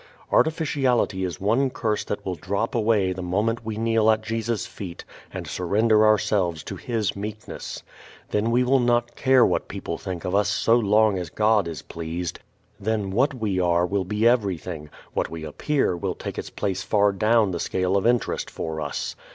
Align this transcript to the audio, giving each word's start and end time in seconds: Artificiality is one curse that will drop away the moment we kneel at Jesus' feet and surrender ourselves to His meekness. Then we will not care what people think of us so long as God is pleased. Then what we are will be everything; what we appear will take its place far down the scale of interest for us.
Artificiality 0.31 1.23
is 1.23 1.39
one 1.39 1.69
curse 1.69 2.03
that 2.05 2.25
will 2.25 2.33
drop 2.33 2.73
away 2.73 3.13
the 3.13 3.21
moment 3.21 3.63
we 3.63 3.77
kneel 3.77 4.09
at 4.09 4.23
Jesus' 4.23 4.65
feet 4.65 5.05
and 5.31 5.45
surrender 5.45 6.07
ourselves 6.07 6.63
to 6.63 6.75
His 6.75 7.15
meekness. 7.15 7.83
Then 8.31 8.49
we 8.49 8.63
will 8.63 8.79
not 8.79 9.15
care 9.15 9.45
what 9.45 9.67
people 9.67 9.99
think 9.99 10.25
of 10.25 10.33
us 10.33 10.49
so 10.49 10.75
long 10.75 11.19
as 11.19 11.29
God 11.29 11.67
is 11.67 11.83
pleased. 11.83 12.39
Then 12.79 13.11
what 13.11 13.35
we 13.35 13.59
are 13.59 13.85
will 13.85 14.05
be 14.05 14.27
everything; 14.27 14.89
what 15.13 15.29
we 15.29 15.43
appear 15.43 15.95
will 15.95 16.15
take 16.15 16.39
its 16.39 16.49
place 16.49 16.81
far 16.81 17.11
down 17.11 17.51
the 17.51 17.59
scale 17.59 17.95
of 17.95 18.07
interest 18.07 18.49
for 18.49 18.81
us. 18.81 19.15